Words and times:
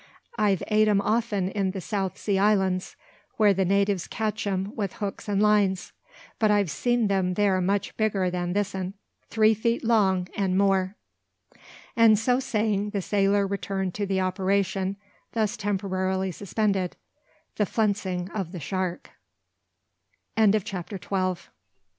I've 0.35 0.63
ate 0.65 0.87
'em 0.87 0.99
often 0.99 1.47
in 1.49 1.69
the 1.69 1.79
South 1.79 2.17
Sea 2.17 2.39
Islands, 2.39 2.95
where 3.37 3.53
the 3.53 3.65
natives 3.65 4.07
catch 4.07 4.47
'em 4.47 4.75
with 4.75 4.93
hooks 4.93 5.29
and 5.29 5.39
lines; 5.39 5.93
but 6.39 6.49
I've 6.49 6.71
seen 6.71 7.05
them 7.05 7.35
there 7.35 7.61
much 7.61 7.95
bigger 7.97 8.31
than 8.31 8.53
this 8.53 8.73
'un, 8.73 8.95
three 9.29 9.53
feet 9.53 9.83
long, 9.83 10.27
and 10.35 10.57
more." 10.57 10.95
And 11.95 12.17
so 12.17 12.39
saying, 12.39 12.89
the 12.89 13.01
sailor 13.03 13.45
returned 13.45 13.93
to 13.93 14.07
the 14.07 14.21
operation, 14.21 14.97
thus 15.33 15.55
temporarily 15.55 16.31
suspended, 16.31 16.95
the 17.57 17.67
flensing 17.67 18.27
of 18.31 18.53
the 18.53 18.59
shark. 18.59 19.11
CHAPTER 20.35 20.35
THIRTEEN. 20.35 20.51
THE 20.51 20.51
SUCKING 20.51 20.51
FISH. 20.51 20.51
The 20.51 20.59
fish 20.59 20.69
that 21.09 21.15
had 21.17 21.25
thus 21.35 21.41
si 21.43 21.49